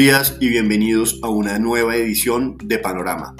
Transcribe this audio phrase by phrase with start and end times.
[0.00, 3.36] Días y bienvenidos a una nueva edición de Panorama.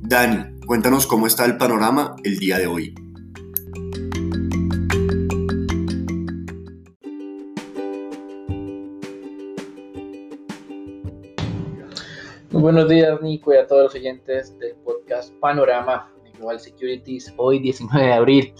[0.00, 2.94] Dani, cuéntanos cómo está el panorama el día de hoy.
[12.52, 17.34] Muy buenos días, Nico, y a todos los oyentes del podcast Panorama de Global Securities.
[17.36, 18.54] Hoy, 19 de abril,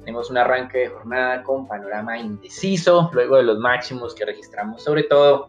[0.00, 5.04] tenemos un arranque de jornada con panorama indeciso, luego de los máximos que registramos, sobre
[5.04, 5.48] todo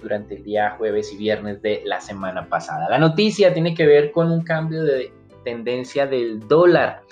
[0.00, 2.88] durante el día jueves y viernes de la semana pasada.
[2.88, 5.12] La noticia tiene que ver con un cambio de
[5.44, 7.02] tendencia del dólar,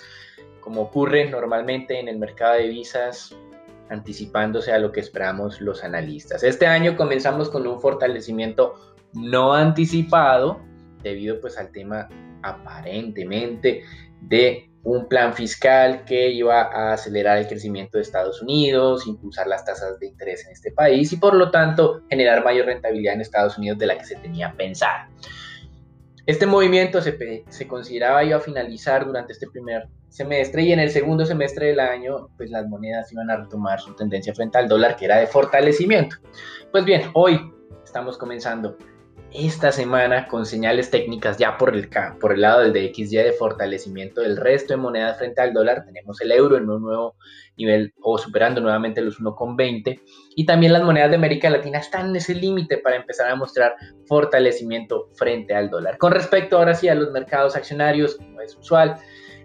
[0.61, 3.35] como ocurre normalmente en el mercado de divisas,
[3.91, 6.43] anticipándose a lo que esperamos los analistas.
[6.43, 8.75] Este año comenzamos con un fortalecimiento
[9.13, 10.61] no anticipado
[11.03, 12.09] debido pues al tema
[12.43, 13.83] aparentemente
[14.23, 19.65] de un plan fiscal que iba a acelerar el crecimiento de Estados Unidos, impulsar las
[19.65, 23.57] tasas de interés en este país y por lo tanto generar mayor rentabilidad en Estados
[23.57, 25.09] Unidos de la que se tenía pensada.
[26.27, 30.91] Este movimiento se, se consideraba iba a finalizar durante este primer semestre y en el
[30.91, 34.97] segundo semestre del año pues las monedas iban a retomar su tendencia frente al dólar
[34.97, 36.17] que era de fortalecimiento.
[36.71, 37.41] Pues bien, hoy
[37.83, 38.77] estamos comenzando
[39.35, 41.91] esta semana con señales técnicas ya por el,
[42.21, 45.85] por el lado del DXY de fortalecimiento del resto de monedas frente al dólar.
[45.85, 47.17] Tenemos el euro en un nuevo
[47.57, 50.01] nivel o superando nuevamente los 1,20
[50.37, 53.75] y también las monedas de América Latina están en ese límite para empezar a mostrar
[54.07, 55.99] fortalecimiento frente al dólar.
[55.99, 58.97] Con respecto ahora sí a los mercados accionarios, como es usual,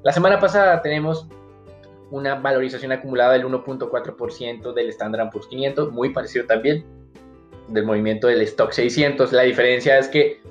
[0.03, 1.27] la semana pasada tenemos
[2.11, 6.98] una valorización acumulada del 1.4% del Standard Poor's 500, muy parecido también
[7.69, 9.31] del movimiento del stock 600.
[9.31, 10.41] La diferencia es que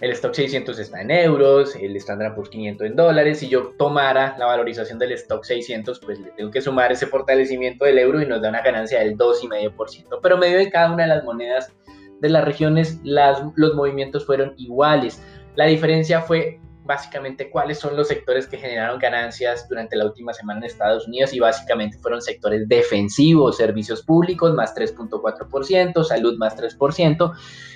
[0.00, 3.40] el stock 600 está en euros, el Standard Poor's 500 en dólares.
[3.40, 7.84] Si yo tomara la valorización del stock 600, pues le tengo que sumar ese fortalecimiento
[7.84, 10.20] del euro y nos da una ganancia del 2,5%.
[10.22, 11.72] Pero medio de cada una de las monedas
[12.20, 15.22] de las regiones, las, los movimientos fueron iguales.
[15.56, 20.60] La diferencia fue básicamente cuáles son los sectores que generaron ganancias durante la última semana
[20.60, 27.32] en Estados Unidos y básicamente fueron sectores defensivos, servicios públicos más 3.4%, salud más 3%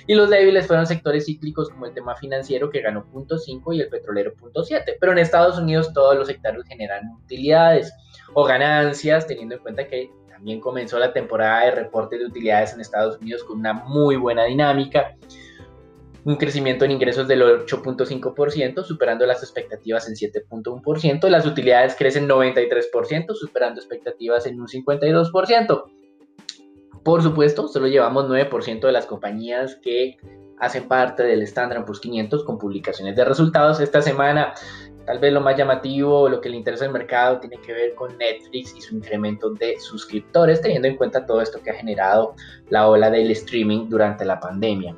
[0.07, 3.89] y los débiles fueron sectores cíclicos como el tema financiero que ganó 0.5 y el
[3.89, 4.95] petrolero 0.7.
[4.99, 7.93] Pero en Estados Unidos todos los sectores generan utilidades
[8.33, 12.81] o ganancias teniendo en cuenta que también comenzó la temporada de reportes de utilidades en
[12.81, 15.15] Estados Unidos con una muy buena dinámica
[16.25, 21.27] un crecimiento en ingresos del 8.5%, superando las expectativas en 7.1%.
[21.29, 25.83] Las utilidades crecen 93%, superando expectativas en un 52%.
[27.03, 30.17] Por supuesto, solo llevamos 9% de las compañías que
[30.59, 33.81] hacen parte del Standard Poor's 500 con publicaciones de resultados.
[33.81, 34.53] Esta semana,
[35.05, 38.17] tal vez lo más llamativo, lo que le interesa al mercado, tiene que ver con
[38.17, 42.35] Netflix y su incremento de suscriptores, teniendo en cuenta todo esto que ha generado
[42.69, 44.95] la ola del streaming durante la pandemia.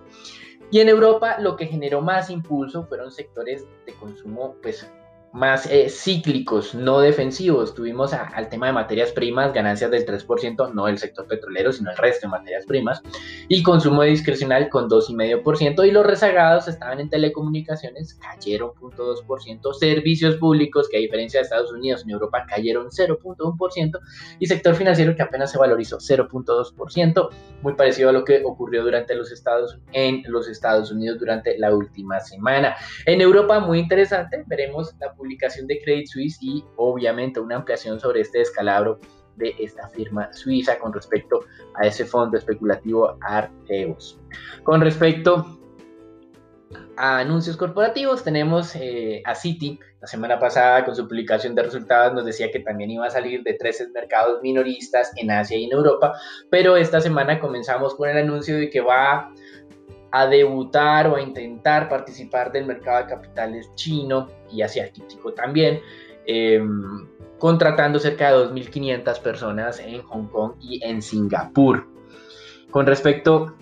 [0.72, 4.90] Y en Europa lo que generó más impulso fueron sectores de consumo pues,
[5.36, 7.76] más eh, cíclicos, no defensivos.
[7.76, 11.98] Tuvimos al tema de materias primas, ganancias del 3%, no del sector petrolero, sino el
[11.98, 13.02] resto de materias primas,
[13.50, 20.88] y consumo discrecional con 2,5%, y los rezagados estaban en telecomunicaciones, cayeron 0.2%, servicios públicos,
[20.88, 24.00] que a diferencia de Estados Unidos, en Europa cayeron 0.1%,
[24.40, 27.30] y sector financiero que apenas se valorizó 0.2%,
[27.62, 31.76] muy parecido a lo que ocurrió durante los Estados, en los Estados Unidos durante la
[31.76, 32.78] última semana.
[33.06, 38.22] En Europa, muy interesante, veremos la publicación de Credit Suisse y obviamente una ampliación sobre
[38.22, 39.00] este descalabro
[39.36, 44.20] de esta firma suiza con respecto a ese fondo especulativo Arteos.
[44.64, 45.60] Con respecto
[46.98, 52.14] a anuncios corporativos, tenemos eh, a Citi, la semana pasada con su publicación de resultados
[52.14, 55.72] nos decía que también iba a salir de 13 mercados minoristas en Asia y en
[55.72, 56.14] Europa,
[56.50, 59.34] pero esta semana comenzamos con el anuncio de que va
[60.16, 65.82] a debutar o a intentar participar del mercado de capitales chino y asiático también,
[66.26, 67.06] em,
[67.38, 71.86] contratando cerca de 2.500 personas en Hong Kong y en Singapur.
[72.72, 73.58] Con respecto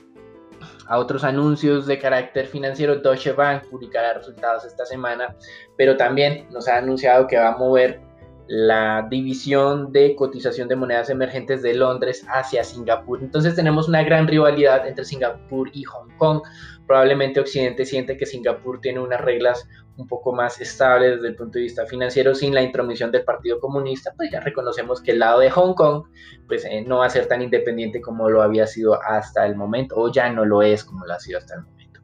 [0.86, 5.36] a otros anuncios de carácter financiero, Deutsche Bank publicará resultados esta semana,
[5.76, 8.00] pero también nos ha anunciado que va a mover
[8.48, 13.22] la división de cotización de monedas emergentes de Londres hacia Singapur.
[13.22, 16.42] Entonces tenemos una gran rivalidad entre Singapur y Hong Kong.
[16.86, 19.68] Probablemente Occidente siente que Singapur tiene unas reglas
[19.98, 23.60] un poco más estables desde el punto de vista financiero sin la intromisión del Partido
[23.60, 26.06] Comunista, pues ya reconocemos que el lado de Hong Kong
[26.48, 29.96] pues eh, no va a ser tan independiente como lo había sido hasta el momento
[29.96, 32.02] o ya no lo es como lo ha sido hasta el momento.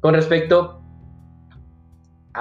[0.00, 0.79] Con respecto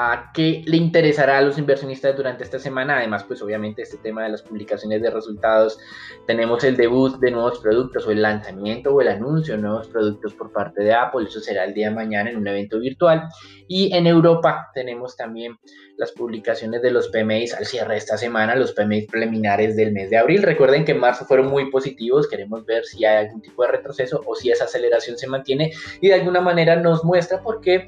[0.01, 2.99] a qué le interesará a los inversionistas durante esta semana.
[2.99, 5.77] Además, pues obviamente este tema de las publicaciones de resultados,
[6.25, 10.33] tenemos el debut de nuevos productos o el lanzamiento o el anuncio de nuevos productos
[10.35, 11.25] por parte de Apple.
[11.27, 13.27] Eso será el día de mañana en un evento virtual.
[13.67, 15.59] Y en Europa tenemos también
[15.97, 20.09] las publicaciones de los PMIs al cierre de esta semana, los PMIs preliminares del mes
[20.09, 20.43] de abril.
[20.43, 22.29] Recuerden que en marzo fueron muy positivos.
[22.29, 26.07] Queremos ver si hay algún tipo de retroceso o si esa aceleración se mantiene y
[26.07, 27.85] de alguna manera nos muestra por qué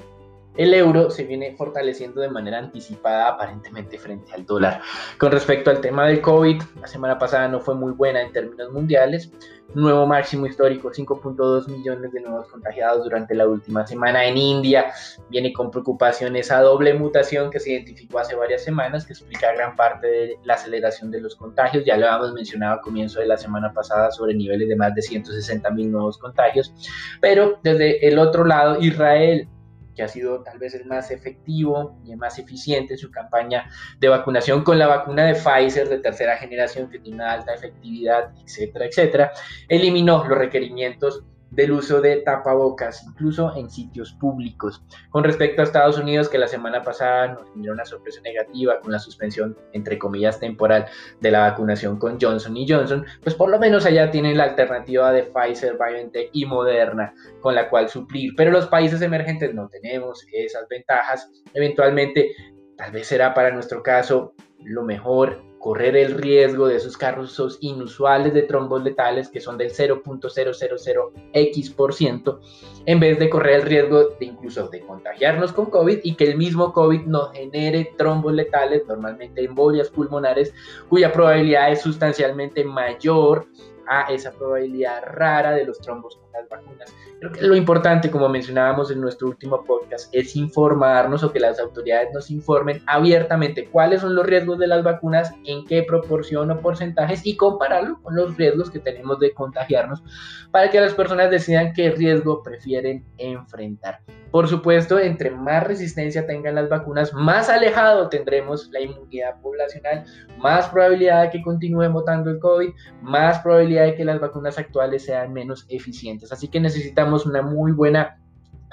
[0.56, 4.82] el euro se viene fortaleciendo de manera anticipada aparentemente frente al dólar.
[5.18, 8.70] Con respecto al tema del COVID, la semana pasada no fue muy buena en términos
[8.70, 9.32] mundiales.
[9.74, 14.92] Nuevo máximo histórico, 5.2 millones de nuevos contagiados durante la última semana en India.
[15.30, 19.74] Viene con preocupación esa doble mutación que se identificó hace varias semanas, que explica gran
[19.74, 21.86] parte de la aceleración de los contagios.
[21.86, 25.00] Ya lo habíamos mencionado a comienzo de la semana pasada sobre niveles de más de
[25.00, 26.74] 160 mil nuevos contagios.
[27.22, 29.48] Pero desde el otro lado, Israel
[29.94, 33.70] que ha sido tal vez el más efectivo y el más eficiente en su campaña
[33.98, 38.32] de vacunación con la vacuna de Pfizer de tercera generación que tiene una alta efectividad,
[38.44, 39.32] etcétera, etcétera,
[39.68, 44.82] eliminó los requerimientos del uso de tapabocas, incluso en sitios públicos.
[45.10, 48.92] Con respecto a Estados Unidos, que la semana pasada nos generó una sorpresa negativa con
[48.92, 50.86] la suspensión, entre comillas, temporal
[51.20, 55.12] de la vacunación con Johnson y Johnson, pues por lo menos allá tienen la alternativa
[55.12, 58.32] de Pfizer, BioNTech y Moderna con la cual suplir.
[58.36, 61.30] Pero los países emergentes no tenemos esas ventajas.
[61.52, 62.34] Eventualmente,
[62.76, 64.34] tal vez será para nuestro caso
[64.64, 69.70] lo mejor correr el riesgo de esos casos inusuales de trombos letales que son del
[69.70, 72.38] 0.000x%,
[72.84, 76.36] en vez de correr el riesgo de incluso de contagiarnos con COVID y que el
[76.36, 80.52] mismo COVID nos genere trombos letales, normalmente embolias pulmonares,
[80.88, 83.46] cuya probabilidad es sustancialmente mayor
[83.86, 86.94] a esa probabilidad rara de los trombos las vacunas.
[87.20, 91.58] Creo que lo importante, como mencionábamos en nuestro último podcast, es informarnos o que las
[91.60, 96.60] autoridades nos informen abiertamente cuáles son los riesgos de las vacunas, en qué proporción o
[96.60, 100.02] porcentajes y compararlo con los riesgos que tenemos de contagiarnos
[100.50, 104.00] para que las personas decidan qué riesgo prefieren enfrentar.
[104.30, 110.04] Por supuesto, entre más resistencia tengan las vacunas, más alejado tendremos la inmunidad poblacional,
[110.38, 112.70] más probabilidad de que continúe votando el COVID,
[113.02, 116.21] más probabilidad de que las vacunas actuales sean menos eficientes.
[116.30, 118.18] Así que necesitamos una muy buena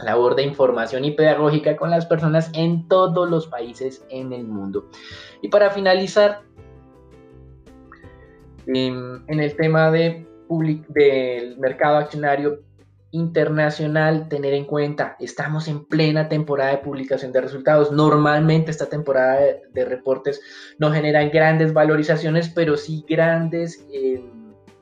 [0.03, 4.89] labor de información y pedagógica con las personas en todos los países en el mundo.
[5.41, 6.41] Y para finalizar,
[8.67, 10.25] em, en el tema de
[10.89, 12.63] del mercado accionario,
[13.11, 17.91] internacional tener en cuenta, estamos en plena temporada de publicación de resultados.
[17.91, 19.39] Normalmente esta temporada
[19.73, 20.41] de, reportes
[20.77, 23.85] no generan grandes valorizaciones, pero sí grandes...
[23.93, 24.23] Eh,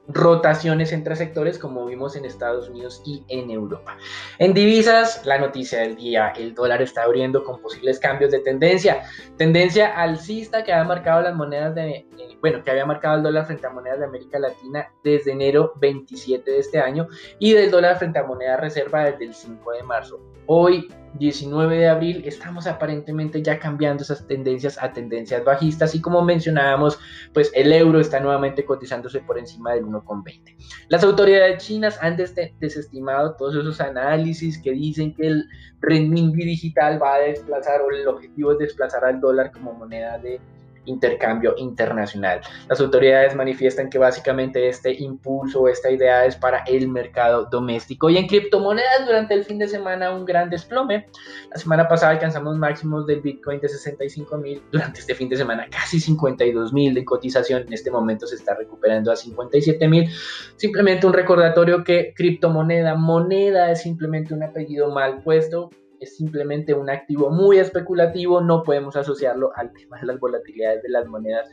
[0.08, 3.98] rotaciones entre sectores como vimos en Estados Unidos y en Europa.
[4.40, 9.04] En divisas, la noticia del día, el dólar está abriendo con posibles cambios de tendencia,
[9.38, 13.46] tendencia alcista que ha marcado las monedas de, eh, bueno, que había marcado el dólar
[13.46, 17.08] frente a monedas de América Latina desde enero 27 de este año
[17.40, 20.20] y del dólar frente a moneda reserva desde el 5 de marzo.
[20.46, 26.22] Hoy 19 de abril estamos aparentemente ya cambiando esas tendencias a tendencias bajistas y como
[26.22, 27.00] mencionábamos,
[27.34, 30.56] pues el euro está nuevamente cotizándose por encima del 1,20.
[30.90, 35.46] Las autoridades chinas han desestimado todos esos análisis que dicen que el
[35.82, 40.40] renminbi digital va a desplazar o el objetivo es desplazar al dólar como moneda de
[40.88, 42.42] intercambio internacional.
[42.68, 48.10] Las autoridades manifiestan que básicamente este impulso, esta idea es para el mercado doméstico.
[48.10, 51.08] Y en criptomonedas durante el fin de semana un gran desplome.
[51.52, 55.68] La semana pasada alcanzamos máximos del Bitcoin de 65 mil, durante este fin de semana
[55.70, 60.10] casi 52 mil de cotización, en este momento se está recuperando a 57 mil.
[60.56, 66.90] Simplemente un recordatorio que criptomoneda, moneda es simplemente un apellido mal puesto es simplemente un
[66.90, 71.50] activo muy especulativo, no podemos asociarlo al tema de las volatilidades de las monedas.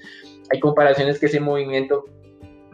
[0.50, 2.04] Hay comparaciones que ese movimiento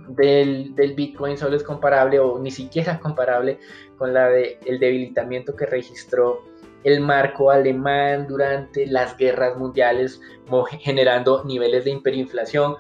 [0.09, 3.59] del, Bitcoin solo es comparable o ni siquiera comparable
[3.97, 6.43] con la del el debilitamiento que registró
[6.85, 10.21] el marco alemán durante las guerras mundiales,
[10.81, 12.77] generando niveles de hiperinflación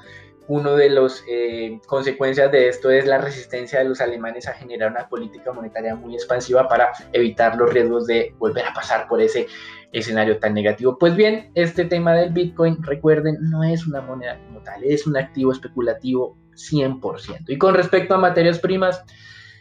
[0.50, 4.90] uno de las eh, consecuencias de esto es la resistencia de los alemanes a generar
[4.90, 9.46] una política monetaria muy expansiva para evitar los riesgos de volver a pasar por ese
[9.92, 10.98] escenario tan negativo.
[10.98, 15.16] Pues bien, este tema del Bitcoin, recuerden, no es una moneda como tal, es un
[15.16, 17.44] activo especulativo 100%.
[17.46, 19.04] Y con respecto a materias primas,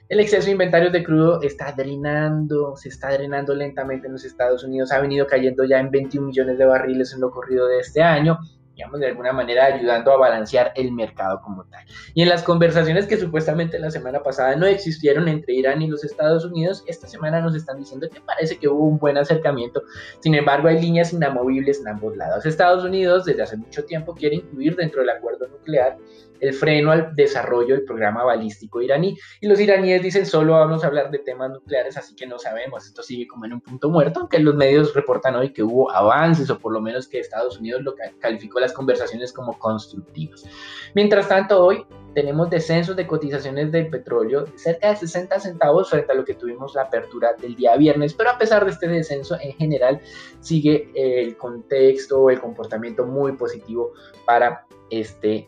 [0.08, 4.64] el exceso de inventarios de crudo está drenando, se está drenando lentamente en los Estados
[4.64, 8.02] Unidos, ha venido cayendo ya en 21 millones de barriles en lo corrido de este
[8.02, 8.40] año
[8.80, 11.84] digamos, de alguna manera ayudando a balancear el mercado como tal.
[12.14, 16.06] Y en las conversaciones que supuestamente la semana pasada no existieron entre Irán y los
[16.06, 19.84] Estados Unidos, esta semana nos están diciendo que parece que hubo un buen acercamiento.
[20.22, 22.46] Sin embargo, hay líneas inamovibles en ambos lados.
[22.46, 25.98] Estados Unidos desde hace mucho tiempo quiere incluir dentro del acuerdo nuclear
[26.40, 29.18] el freno al desarrollo del programa balístico iraní.
[29.42, 32.86] Y los iraníes dicen, solo vamos a hablar de temas nucleares, así que no sabemos,
[32.86, 36.50] esto sigue como en un punto muerto, aunque los medios reportan hoy que hubo avances,
[36.50, 40.46] o por lo menos que Estados Unidos lo calificó las conversaciones como constructivas.
[40.96, 46.12] Mientras tanto, hoy tenemos descensos de cotizaciones del petróleo de cerca de 60 centavos frente
[46.12, 49.38] a lo que tuvimos la apertura del día viernes, pero a pesar de este descenso,
[49.40, 50.02] en general
[50.40, 53.94] sigue el contexto, el comportamiento muy positivo
[54.26, 55.48] para este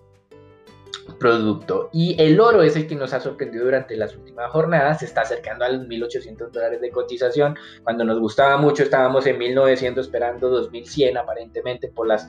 [1.19, 1.89] producto.
[1.93, 5.21] Y el oro es el que nos ha sorprendido durante las últimas jornadas, se está
[5.21, 10.69] acercando a los 1.800 dólares de cotización, cuando nos gustaba mucho estábamos en 1.900 esperando
[10.69, 12.27] 2.100 aparentemente por las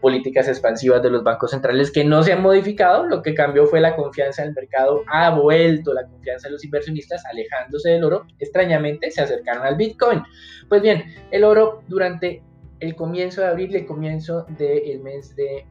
[0.00, 3.80] políticas expansivas de los bancos centrales que no se han modificado, lo que cambió fue
[3.80, 9.10] la confianza del mercado, ha vuelto la confianza de los inversionistas alejándose del oro, extrañamente
[9.10, 10.22] se acercaron al Bitcoin.
[10.68, 12.42] Pues bien, el oro durante
[12.80, 15.66] el comienzo de abril, el comienzo del mes de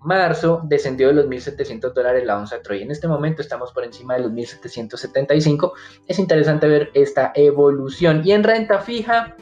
[0.00, 2.82] marzo descendió de los 1.700 dólares la onza Troy.
[2.82, 5.72] En este momento estamos por encima de los 1.775.
[6.06, 8.22] Es interesante ver esta evolución.
[8.24, 9.36] Y en renta fija,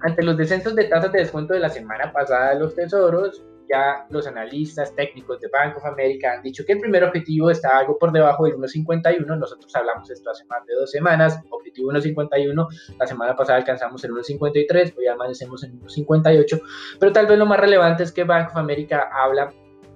[0.00, 4.26] ante los descensos de tasas de descuento de la semana pasada los tesoros, ya los
[4.26, 8.12] analistas técnicos de Bank of America han dicho que el primer objetivo está algo por
[8.12, 9.24] debajo del 1.51.
[9.38, 11.40] Nosotros hablamos esto hace más de dos semanas.
[11.48, 12.66] Objetivo 1.51.
[12.98, 14.94] La semana pasada alcanzamos el 1.53.
[14.98, 16.62] Hoy amanecemos en 1.58.
[17.00, 19.52] Pero tal vez lo más relevante es que Bank of America habla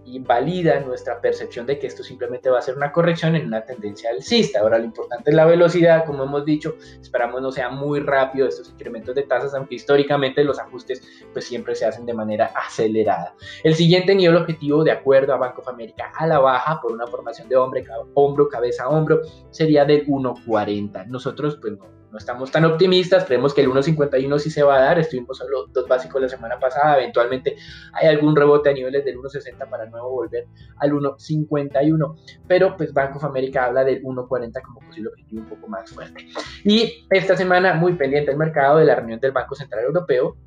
[0.06, 3.64] y valida nuestra percepción de que esto simplemente va a ser una corrección en una
[3.64, 4.60] tendencia alcista.
[4.60, 8.70] Ahora lo importante es la velocidad, como hemos dicho, esperamos no sea muy rápido estos
[8.70, 13.34] incrementos de tasas, aunque históricamente los ajustes pues siempre se hacen de manera acelerada.
[13.64, 17.06] El siguiente nivel objetivo, de acuerdo a Banco of America, a la baja por una
[17.06, 17.84] formación de hombre,
[18.14, 19.20] hombro, cabeza, hombro,
[19.50, 21.06] sería del 1.40.
[21.06, 24.80] Nosotros pues no no estamos tan optimistas, creemos que el 1.51 sí se va a
[24.80, 27.56] dar, estuvimos solo dos básicos la semana pasada, eventualmente
[27.92, 30.46] hay algún rebote a niveles del 1.60 para nuevo volver
[30.78, 32.16] al 1.51,
[32.48, 36.26] pero pues Bank of America habla del 1.40 como posible objetivo un poco más fuerte.
[36.64, 40.38] Y esta semana muy pendiente el mercado de la reunión del Banco Central Europeo,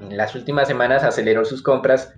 [0.00, 2.14] en las últimas semanas aceleró sus compras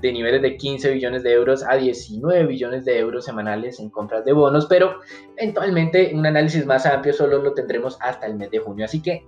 [0.00, 4.24] de niveles de 15 billones de euros a 19 billones de euros semanales en compras
[4.24, 5.00] de bonos, pero
[5.36, 8.84] eventualmente un análisis más amplio solo lo tendremos hasta el mes de junio.
[8.84, 9.24] Así que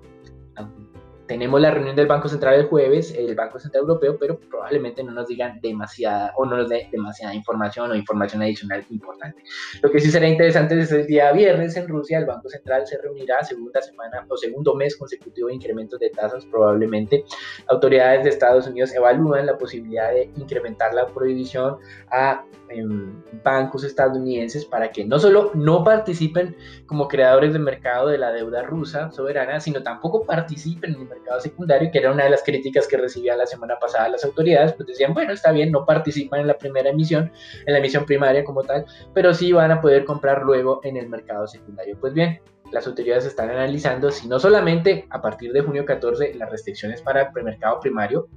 [1.33, 5.13] tenemos la reunión del Banco Central el jueves, el Banco Central Europeo, pero probablemente no
[5.13, 9.43] nos digan demasiada o no nos dé demasiada información o información adicional importante.
[9.81, 13.01] Lo que sí será interesante es el día viernes en Rusia, el Banco Central se
[13.01, 16.45] reunirá segunda semana o segundo mes consecutivo de incrementos de tasas.
[16.45, 17.25] Probablemente
[17.69, 21.79] autoridades de Estados Unidos evalúan la posibilidad de incrementar la prohibición
[22.11, 28.19] a em, bancos estadounidenses para que no solo no participen como creadores de mercado de
[28.19, 32.31] la deuda rusa soberana, sino tampoco participen en el mercado secundario, que era una de
[32.31, 35.85] las críticas que recibían la semana pasada las autoridades, pues decían, bueno, está bien, no
[35.85, 37.33] participan en la primera emisión,
[37.67, 41.09] en la emisión primaria como tal, pero sí van a poder comprar luego en el
[41.09, 41.97] mercado secundario.
[42.01, 42.41] Pues bien,
[42.73, 47.31] las autoridades están analizando si no solamente a partir de junio 14 las restricciones para
[47.35, 48.29] el mercado primario,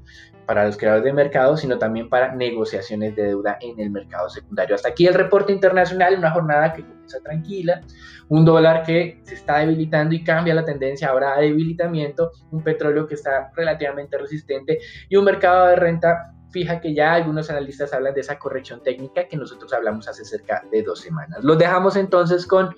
[0.46, 4.75] para los creadores de mercado, sino también para negociaciones de deuda en el mercado secundario.
[4.75, 7.82] Hasta aquí el reporte internacional, una jornada que comienza tranquila,
[8.27, 13.08] un dólar que se está debilitando y cambia la tendencia ahora a debilitamiento, un petróleo
[13.08, 18.13] que está relativamente resistente y un mercado de renta fija que ya algunos analistas hablan
[18.13, 21.44] de esa corrección técnica que nosotros hablamos hace cerca de dos semanas.
[21.44, 22.74] Los dejamos entonces con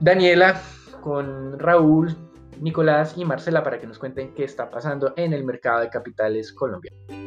[0.00, 0.60] Daniela,
[1.00, 2.16] con Raúl,
[2.60, 6.52] Nicolás y Marcela para que nos cuenten qué está pasando en el mercado de capitales
[6.52, 7.23] colombiano.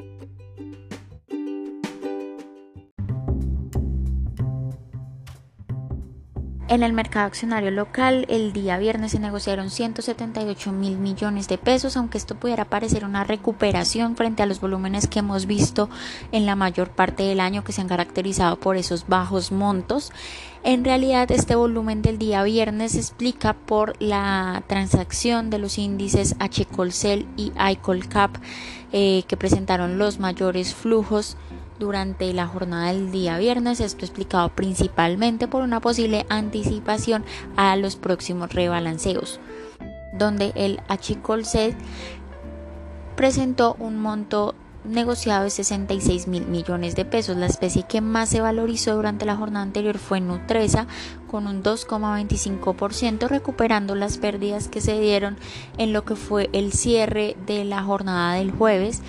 [6.70, 11.96] En el mercado accionario local, el día viernes se negociaron 178 mil millones de pesos,
[11.96, 15.90] aunque esto pudiera parecer una recuperación frente a los volúmenes que hemos visto
[16.34, 20.12] en la mayor parte del año que se han caracterizado por esos bajos montos.
[20.62, 26.36] En realidad, este volumen del día viernes se explica por la transacción de los índices
[26.38, 28.36] HColcel y IColCap
[28.92, 31.38] eh, que presentaron los mayores flujos
[31.80, 33.80] durante la jornada del día viernes.
[33.80, 39.40] Esto explicado principalmente por una posible anticipación a los próximos rebalanceos,
[40.14, 41.76] donde el Achicolset
[43.16, 44.56] presentó un monto
[44.88, 47.38] negociado de 66 mil millones de pesos.
[47.38, 50.88] La especie que más se valorizó durante la jornada anterior fue Nutresa
[51.30, 55.38] con un 2,25% recuperando las pérdidas que se dieron
[55.78, 59.02] en lo que fue el cierre de la jornada del jueves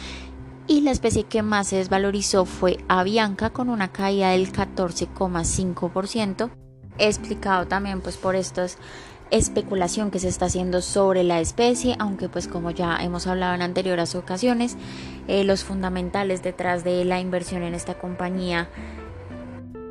[0.69, 6.51] y la especie que más se desvalorizó fue Avianca con una caída del 14,5%,
[6.99, 8.79] explicado también pues por estas
[9.31, 13.63] especulación que se está haciendo sobre la especie, aunque pues como ya hemos hablado en
[13.63, 14.77] anteriores ocasiones,
[15.27, 18.69] eh, los fundamentales detrás de la inversión en esta compañía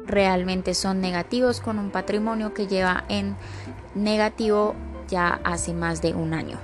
[0.06, 3.36] realmente son negativos con un patrimonio que lleva en
[3.94, 4.76] negativo
[5.08, 6.60] ya hace más de un año.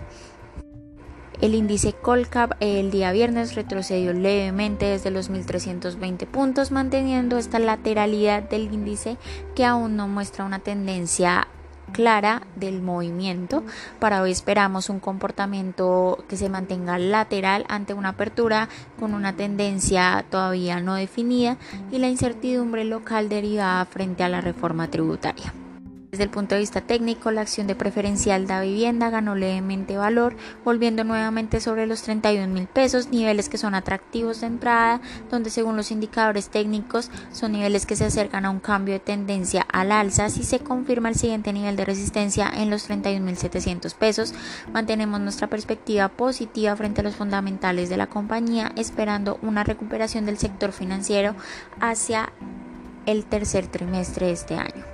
[1.43, 8.43] El índice Colcap el día viernes retrocedió levemente desde los 1.320 puntos, manteniendo esta lateralidad
[8.43, 9.17] del índice
[9.53, 11.49] que aún no muestra una tendencia
[11.91, 13.61] clara del movimiento.
[13.99, 20.23] Para hoy esperamos un comportamiento que se mantenga lateral ante una apertura con una tendencia
[20.29, 21.57] todavía no definida
[21.91, 25.53] y la incertidumbre local derivada frente a la reforma tributaria.
[26.13, 30.35] Desde el punto de vista técnico, la acción de preferencial da vivienda ganó levemente valor,
[30.63, 35.01] volviendo nuevamente sobre los 31 mil pesos, niveles que son atractivos de entrada,
[35.31, 39.65] donde según los indicadores técnicos son niveles que se acercan a un cambio de tendencia
[39.71, 40.29] al alza.
[40.29, 44.35] Si se confirma el siguiente nivel de resistencia en los 31 mil 700 pesos,
[44.71, 50.37] mantenemos nuestra perspectiva positiva frente a los fundamentales de la compañía, esperando una recuperación del
[50.37, 51.35] sector financiero
[51.79, 52.31] hacia
[53.07, 54.92] el tercer trimestre de este año.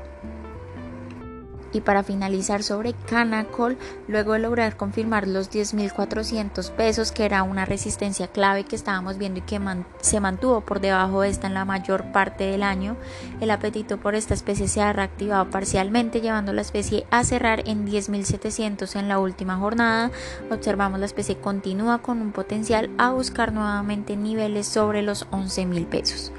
[1.71, 7.65] Y para finalizar sobre Canacol, luego de lograr confirmar los 10.400 pesos, que era una
[7.65, 9.59] resistencia clave que estábamos viendo y que
[10.01, 12.95] se mantuvo por debajo de esta en la mayor parte del año,
[13.41, 17.85] el apetito por esta especie se ha reactivado parcialmente, llevando la especie a cerrar en
[17.85, 20.11] 10.700 en la última jornada.
[20.49, 26.31] Observamos la especie continúa con un potencial a buscar nuevamente niveles sobre los 11.000 pesos.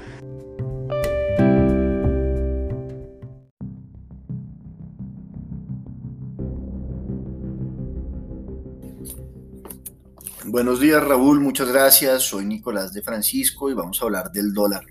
[10.51, 12.23] Buenos días Raúl, muchas gracias.
[12.23, 14.83] Soy Nicolás de Francisco y vamos a hablar del dólar.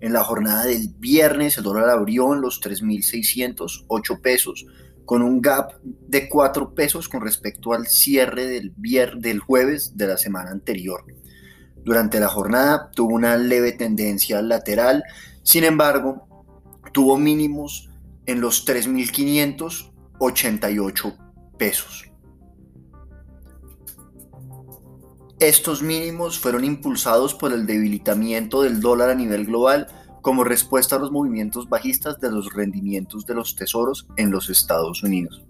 [0.00, 4.64] En la jornada del viernes el dólar abrió en los 3.608 pesos,
[5.04, 8.72] con un gap de 4 pesos con respecto al cierre del,
[9.18, 11.04] del jueves de la semana anterior.
[11.84, 15.04] Durante la jornada tuvo una leve tendencia lateral,
[15.42, 16.26] sin embargo,
[16.94, 17.90] tuvo mínimos
[18.24, 21.16] en los 3.588
[21.58, 22.06] pesos.
[25.38, 29.86] Estos mínimos fueron impulsados por el debilitamiento del dólar a nivel global
[30.22, 35.02] como respuesta a los movimientos bajistas de los rendimientos de los tesoros en los Estados
[35.02, 35.44] Unidos.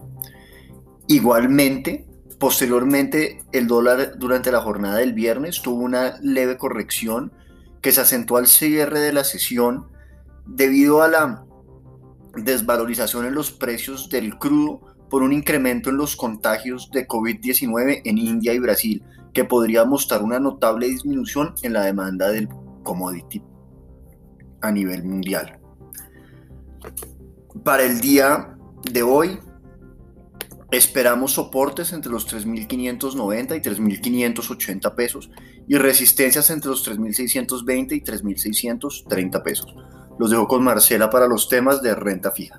[1.06, 2.04] Igualmente,
[2.40, 7.32] posteriormente, el dólar durante la jornada del viernes tuvo una leve corrección
[7.80, 9.86] que se acentuó al cierre de la sesión
[10.46, 11.44] debido a la
[12.34, 18.18] desvalorización en los precios del crudo por un incremento en los contagios de COVID-19 en
[18.18, 19.04] India y Brasil,
[19.36, 22.48] que podría mostrar una notable disminución en la demanda del
[22.82, 23.42] commodity
[24.62, 25.60] a nivel mundial.
[27.62, 28.56] Para el día
[28.90, 29.38] de hoy
[30.70, 35.30] esperamos soportes entre los 3.590 y 3.580 pesos
[35.68, 39.76] y resistencias entre los 3.620 y 3.630 pesos.
[40.18, 42.58] Los dejo con Marcela para los temas de renta fija.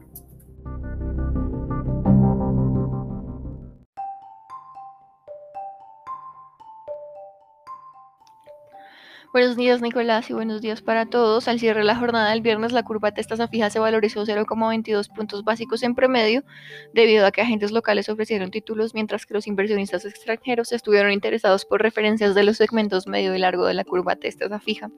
[9.38, 11.48] Buenos días Nicolás y buenos días para todos.
[11.48, 15.14] Al cierre de la jornada del viernes la curva de tasa fija se valorizó 0,22
[15.14, 16.44] puntos básicos en promedio
[16.92, 21.84] debido a que agentes locales ofrecieron títulos mientras que los inversionistas extranjeros estuvieron interesados por
[21.84, 24.90] referencias de los segmentos medio y largo de la curva de tasa fija.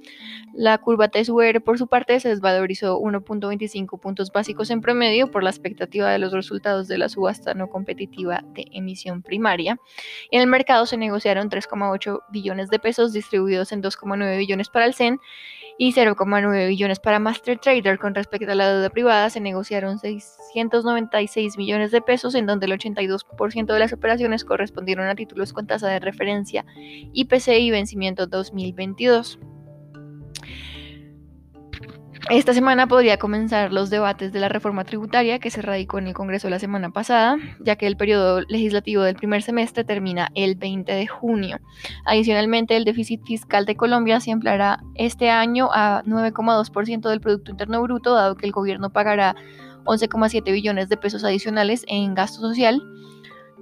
[0.54, 5.50] La curva TSUR por su parte se desvalorizó 1.25 puntos básicos en promedio por la
[5.50, 9.78] expectativa de los resultados de la subasta no competitiva de emisión primaria.
[10.32, 14.94] En el mercado se negociaron 3,8 billones de pesos distribuidos en 2,9 billones para el
[14.94, 15.20] CEN
[15.78, 17.98] y 0,9 billones para Master Trader.
[17.98, 22.74] Con respecto a la deuda privada, se negociaron 696 millones de pesos, en donde el
[22.74, 26.66] 82% de las operaciones correspondieron a títulos con tasa de referencia
[27.14, 29.40] IPC y vencimiento 2022.
[32.28, 36.14] Esta semana podría comenzar los debates de la reforma tributaria que se radicó en el
[36.14, 40.92] Congreso la semana pasada, ya que el periodo legislativo del primer semestre termina el 20
[40.92, 41.60] de junio.
[42.06, 47.82] Adicionalmente, el déficit fiscal de Colombia se ampliará este año a 9,2% del Producto Interno
[47.82, 49.36] Bruto, dado que el gobierno pagará
[49.86, 52.82] 11,7 billones de pesos adicionales en gasto social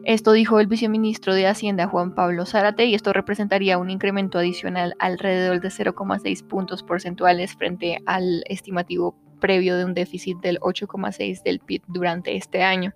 [0.03, 4.95] esto dijo el viceministro de Hacienda Juan Pablo Zárate y esto representaría un incremento adicional
[4.99, 11.59] alrededor de 0,6 puntos porcentuales frente al estimativo previo de un déficit del 8,6 del
[11.59, 12.93] PIB durante este año.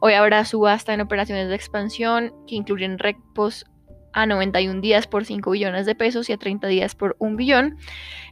[0.00, 3.66] Hoy habrá subasta en operaciones de expansión que incluyen repos
[4.12, 7.76] a 91 días por 5 billones de pesos y a 30 días por 1 billón.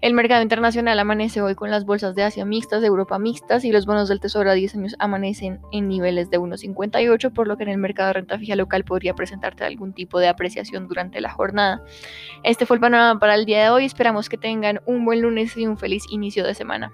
[0.00, 3.72] El mercado internacional amanece hoy con las bolsas de Asia mixtas, de Europa mixtas y
[3.72, 7.64] los bonos del Tesoro a 10 años amanecen en niveles de 1,58, por lo que
[7.64, 11.30] en el mercado de renta fija local podría presentarte algún tipo de apreciación durante la
[11.30, 11.82] jornada.
[12.42, 13.84] Este fue el panorama para el día de hoy.
[13.84, 16.92] Esperamos que tengan un buen lunes y un feliz inicio de semana.